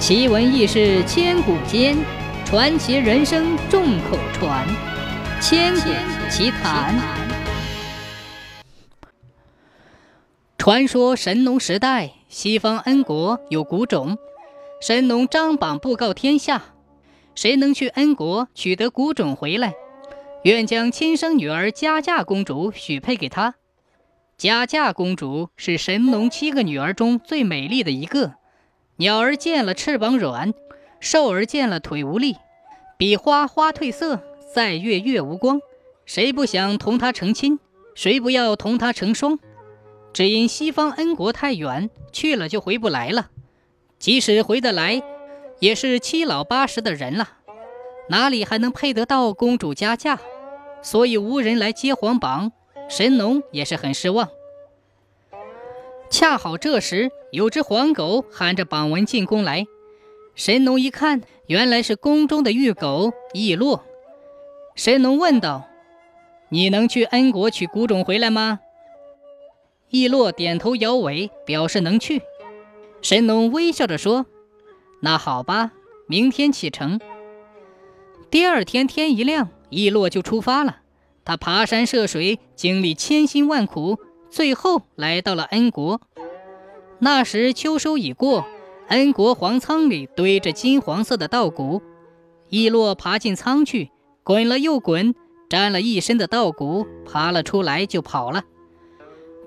[0.00, 1.94] 奇闻异事千古间，
[2.46, 4.66] 传奇人生众口传。
[5.42, 5.90] 千古
[6.30, 6.98] 奇谈。
[10.56, 14.16] 传说神农时代，西方恩国有古种，
[14.80, 16.62] 神农张榜布告天下：
[17.34, 19.74] 谁能去恩国取得古种回来，
[20.44, 23.56] 愿将亲生女儿佳嫁公主许配给他。
[24.38, 28.39] 佳嫁公主是神农七个女儿中最美丽的一个。
[29.00, 30.52] 鸟儿见了翅膀软，
[31.00, 32.36] 兽儿见了腿无力，
[32.98, 34.20] 比花花褪色，
[34.52, 35.62] 赛月月无光。
[36.04, 37.58] 谁不想同他成亲？
[37.94, 39.38] 谁不要同他成双？
[40.12, 43.30] 只因西方恩国太远，去了就回不来了。
[43.98, 45.02] 即使回得来，
[45.60, 47.38] 也是七老八十的人了，
[48.10, 50.20] 哪里还能配得到公主佳嫁？
[50.82, 52.52] 所以无人来接皇榜，
[52.90, 54.28] 神农也是很失望。
[56.10, 59.66] 恰好这时，有只黄狗喊着榜文进宫来。
[60.34, 63.84] 神农一看，原来是宫中的御狗羿落。
[64.74, 65.68] 神农问道
[66.50, 68.58] ：“你能去恩国取古种回来吗？”
[69.90, 72.22] 羿落点头摇尾，表示能去。
[73.02, 74.26] 神农微笑着说
[75.02, 75.72] ：“那好吧，
[76.06, 77.00] 明天启程。”
[78.30, 80.78] 第二天天一亮，羿落就出发了。
[81.24, 83.98] 他爬山涉水，经历千辛万苦。
[84.30, 86.00] 最后来到了恩国，
[87.00, 88.46] 那时秋收已过，
[88.88, 91.82] 恩国黄仓里堆着金黄色的稻谷。
[92.50, 93.90] 羿落爬进仓去，
[94.22, 95.14] 滚了又滚，
[95.48, 98.44] 沾了一身的稻谷，爬了出来就跑了。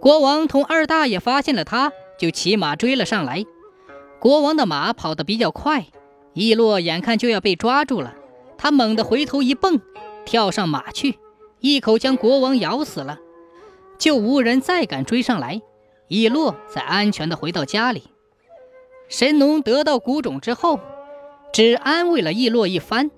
[0.00, 3.44] 国王同二大爷发现了他，就骑马追了上来。
[4.18, 5.86] 国王的马跑得比较快，
[6.34, 8.14] 羿落眼看就要被抓住了，
[8.58, 9.80] 他猛地回头一蹦，
[10.24, 11.18] 跳上马去，
[11.60, 13.18] 一口将国王咬死了。
[13.98, 15.62] 就无人再敢追上来，
[16.08, 18.04] 羿落才安全的回到家里。
[19.08, 20.80] 神农得到谷种之后，
[21.52, 23.10] 只安慰了羿落一番，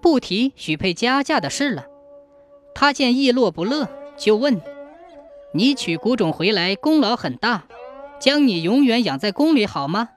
[0.00, 1.86] 不提许配佳嫁的事了。
[2.74, 4.60] 他见羿落不乐，就问
[5.52, 7.64] ：“你取谷种回来，功劳很大，
[8.18, 10.08] 将你永远养在宫里好吗？”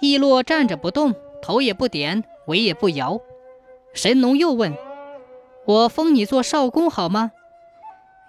[0.00, 3.20] 羿落站着不动，头也不点，尾也不摇。
[3.92, 4.74] 神农又问
[5.66, 7.32] ：“我封你做少公好吗？”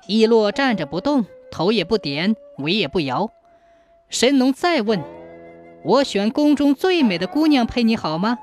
[0.08, 3.30] 羿落站着不动，头也不点，尾也不摇。
[4.10, 5.02] 神农再问
[5.86, 8.38] ：“我选宫中最美的姑娘配你好吗？”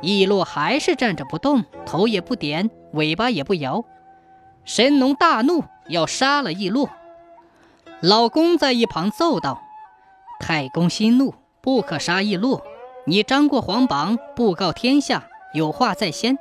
[0.00, 3.84] 羿落还是站着不动，头也不点，尾巴也不摇。
[4.64, 6.88] 神农大怒，要杀了羿落。
[8.00, 9.62] 老公在一旁奏道
[10.40, 12.62] ：“太公息怒，不可杀羿落。
[13.06, 16.38] 你张过皇榜，布告天下，有话在先。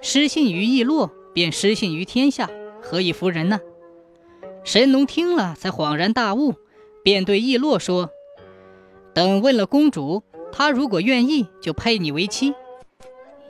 [0.00, 2.48] 失信于羿落，便失信于天下。”
[2.84, 3.60] 何以服人呢？
[4.62, 6.54] 神农听了，才恍然大悟，
[7.02, 8.10] 便对羿洛说
[9.14, 10.22] ：“等问了公主，
[10.52, 12.54] 她如果愿意，就配你为妻。”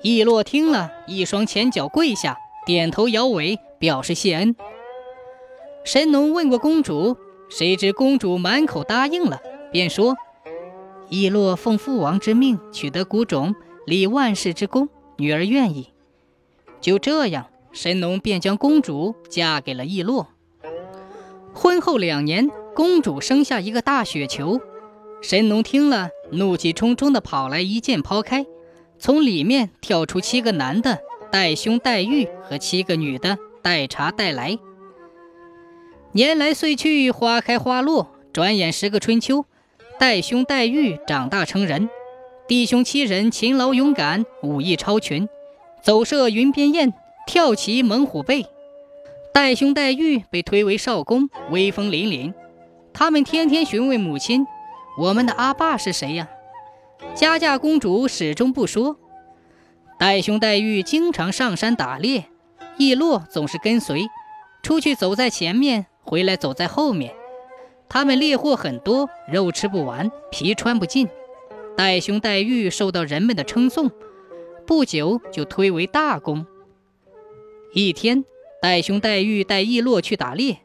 [0.03, 4.55] 羿洛听了一双前脚跪下，点头摇尾，表示谢恩。
[5.85, 7.17] 神农问过公主，
[7.49, 9.41] 谁知公主满口答应了，
[9.73, 10.17] 便说
[11.11, 15.93] ：“羿洛奉父王之命取得谷种，立万世之功，女儿愿意。”
[16.81, 17.47] 就这样。
[17.75, 20.29] 神农便将公主嫁给了羿洛。
[21.53, 24.61] 婚后两年，公主生下一个大雪球。
[25.21, 28.47] 神农听了，怒气冲冲地跑来，一剑抛开，
[28.99, 31.01] 从里面跳出七个男的，
[31.33, 34.57] 带兄带玉和七个女的，带茶带来。
[36.13, 39.47] 年来岁去，花开花落，转眼十个春秋，
[39.99, 41.89] 带兄带玉长大成人。
[42.47, 45.29] 弟兄七人勤劳勇敢，武艺超群，
[45.83, 46.93] 走射云边雁。
[47.27, 48.47] 跳骑猛虎背，
[49.33, 52.35] 戴兄戴玉被推为少公，威风凛凛。
[52.93, 54.47] 他们天天询问母亲
[54.99, 56.29] ：“我们的阿爸是谁呀？”
[57.17, 58.99] 佳嫁公主始终不说。
[59.99, 62.27] 戴兄戴玉经常上山打猎，
[62.77, 64.07] 易落总是跟随，
[64.63, 67.15] 出去走在前面，回来走在后面。
[67.89, 71.09] 他们猎获很多，肉吃不完，皮穿不尽。
[71.77, 73.91] 戴兄戴玉受到人们的称颂，
[74.67, 76.47] 不久就推为大公。
[77.77, 78.25] 一天，
[78.63, 80.59] 戴兄戴玉带羿洛去打猎，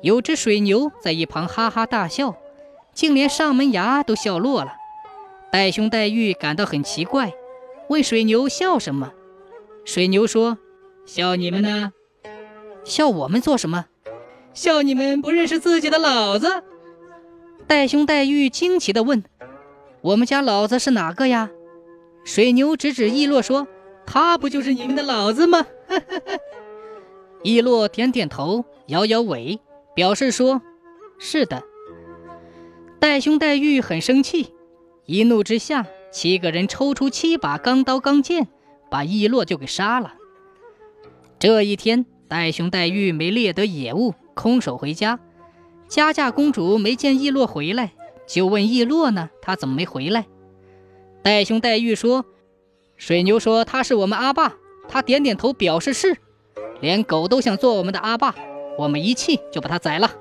[0.00, 2.36] 有只水牛在一旁哈哈大笑，
[2.94, 4.74] 竟连上门牙都笑落了。
[5.50, 7.32] 戴兄戴玉感到很奇怪，
[7.88, 9.12] 问水牛笑什么？
[9.84, 10.56] 水牛说
[11.04, 11.92] ：“笑你们呢？
[12.84, 13.86] 笑我们做什么？
[14.54, 16.62] 笑你们不认识自己的老子。”
[17.66, 19.24] 戴兄戴玉惊奇地问
[20.02, 21.50] ：“我们家老子是哪个呀？”
[22.22, 23.66] 水牛指指羿洛说。
[24.06, 25.66] 他不就是你们的老子吗？
[27.44, 29.58] 羿落点点头，摇摇尾，
[29.94, 30.62] 表示说
[31.18, 31.62] ：“是的。”
[33.00, 34.54] 戴兄戴玉很生气，
[35.06, 38.48] 一怒之下七个人抽出七把钢刀钢剑，
[38.90, 40.14] 把羿洛就给杀了。
[41.38, 45.18] 这一天，戴兄戴玉没猎得野物，空手回家。
[45.88, 47.92] 佳佳公主没见羿洛回来，
[48.26, 50.26] 就问羿洛呢，他怎么没回来？
[51.22, 52.24] 戴兄戴玉说
[53.04, 54.54] ：“水牛说他是我们阿爸，
[54.88, 56.16] 他点点头表示是。
[56.80, 58.32] 连狗都想做我们的阿爸，
[58.78, 60.12] 我们一气就把他宰了。”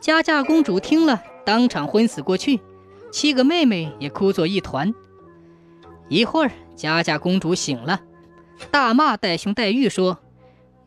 [0.00, 2.60] 佳佳公主听了，当场昏死过去，
[3.12, 4.94] 七个妹妹也哭作一团。
[6.08, 8.00] 一会儿，佳佳公主醒了，
[8.70, 10.20] 大骂戴兄戴玉说：“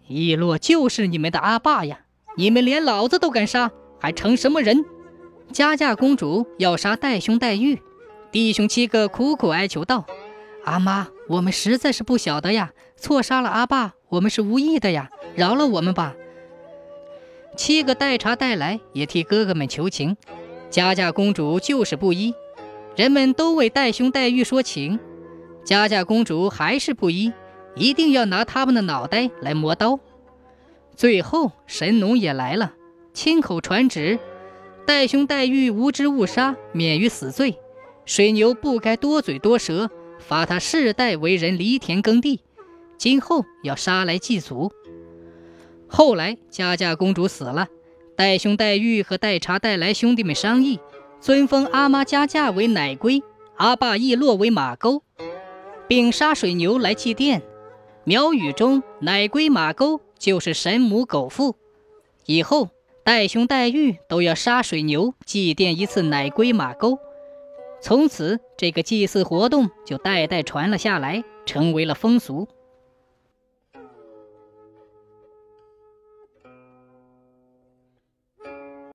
[0.10, 2.00] 易洛就是你们的阿爸呀！
[2.36, 3.70] 你们连老子都敢杀，
[4.00, 4.84] 还成什么人？”
[5.54, 7.80] 佳佳公主要杀戴兄戴玉，
[8.32, 10.06] 弟兄七个苦苦哀求道
[10.64, 16.16] ：“阿妈，我们实在是不晓得呀，错杀了阿爸，我们是无意的呀，饶了我们吧。”
[17.58, 20.16] 七个代茶带来也替哥哥们求情，
[20.70, 22.34] 佳佳公主就是不依，
[22.96, 25.00] 人们都为戴兄戴玉说情，
[25.66, 27.34] 佳佳公主还是不依，
[27.76, 30.00] 一定要拿他们的脑袋来磨刀。
[30.96, 32.74] 最后神农也来了，
[33.14, 34.20] 亲口传旨，
[34.86, 37.56] 戴兄戴玉无知误杀，免于死罪；
[38.06, 39.90] 水牛不该多嘴多舌，
[40.22, 42.40] 罚他世代为人犁田耕地，
[42.98, 44.72] 今后要杀来祭祖。
[45.88, 47.68] 后来，佳佳公主死了，
[48.16, 50.80] 戴兄戴玉和戴茶戴来兄弟们商议，
[51.20, 53.22] 尊封阿妈佳佳为奶龟，
[53.58, 55.04] 阿爸易洛为马沟，
[55.88, 57.42] 并杀水牛来祭奠。
[58.06, 61.58] 苗语中奶龟马沟就是神母狗父，
[62.26, 62.70] 以后
[63.04, 66.98] 戴兄戴玉都要杀水牛祭奠一次奶龟马沟。
[67.82, 72.48] 从此，这个祭祀活动就代代传了下来，成为了风俗。